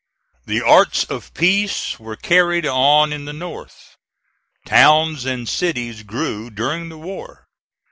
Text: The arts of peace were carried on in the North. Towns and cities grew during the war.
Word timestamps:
The 0.47 0.63
arts 0.63 1.03
of 1.03 1.31
peace 1.35 1.99
were 1.99 2.15
carried 2.15 2.65
on 2.65 3.13
in 3.13 3.25
the 3.25 3.33
North. 3.33 3.97
Towns 4.65 5.25
and 5.27 5.47
cities 5.47 6.01
grew 6.01 6.49
during 6.49 6.89
the 6.89 6.97
war. 6.97 7.45